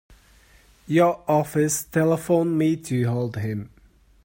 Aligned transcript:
Your 0.87 1.23
office 1.27 1.83
telephoned 1.83 2.57
me 2.57 2.75
to 2.75 3.03
hold 3.03 3.37
him. 3.37 3.69